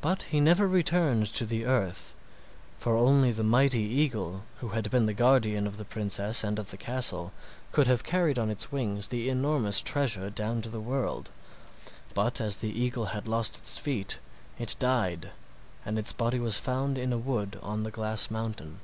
But 0.00 0.22
he 0.30 0.38
never 0.38 0.68
returned 0.68 1.26
to 1.34 1.44
the 1.44 1.64
earth, 1.66 2.14
for 2.78 2.96
only 2.96 3.32
the 3.32 3.42
mighty 3.42 3.80
eagle, 3.80 4.44
who 4.60 4.68
had 4.68 4.88
been 4.88 5.06
the 5.06 5.12
guardian 5.12 5.66
of 5.66 5.78
the 5.78 5.84
princess 5.84 6.44
and 6.44 6.60
of 6.60 6.70
the 6.70 6.76
castle, 6.76 7.32
could 7.72 7.88
have 7.88 8.04
carried 8.04 8.38
on 8.38 8.50
his 8.50 8.70
wings 8.70 9.08
the 9.08 9.28
enormous 9.28 9.80
treasure 9.80 10.30
down 10.30 10.62
to 10.62 10.68
the 10.68 10.78
world. 10.78 11.32
But 12.14 12.40
as 12.40 12.58
the 12.58 12.70
eagle 12.70 13.06
had 13.06 13.26
lost 13.26 13.58
its 13.58 13.78
feet, 13.78 14.20
it 14.60 14.76
died, 14.78 15.32
and 15.84 15.98
its 15.98 16.12
body 16.12 16.38
was 16.38 16.58
found 16.60 16.96
in 16.96 17.12
a 17.12 17.18
wood 17.18 17.58
on 17.64 17.82
the 17.82 17.90
glass 17.90 18.30
mountain. 18.30 18.78